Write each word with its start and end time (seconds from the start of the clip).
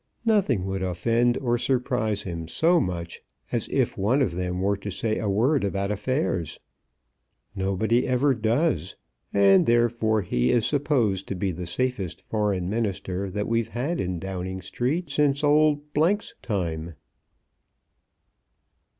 Nothing 0.25 0.65
would 0.65 0.81
offend 0.81 1.37
or 1.37 1.59
surprise 1.59 2.23
him 2.23 2.47
so 2.47 2.79
much 2.79 3.21
as 3.51 3.67
if 3.71 3.95
one 3.99 4.19
of 4.23 4.33
them 4.33 4.59
were 4.59 4.75
to 4.77 4.89
say 4.89 5.19
a 5.19 5.29
word 5.29 5.63
about 5.63 5.91
affairs. 5.91 6.59
Nobody 7.53 8.07
ever 8.07 8.33
does, 8.33 8.95
and 9.31 9.67
therefore 9.67 10.23
he 10.23 10.49
is 10.49 10.65
supposed 10.65 11.27
to 11.27 11.35
be 11.35 11.51
the 11.51 11.67
safest 11.67 12.19
Foreign 12.19 12.67
Minister 12.67 13.29
that 13.29 13.47
we've 13.47 13.67
had 13.69 14.01
in 14.01 14.17
Downing 14.17 14.61
Street 14.63 15.11
since 15.11 15.43
old 15.43 15.81
's 15.95 16.33
time." 16.41 16.95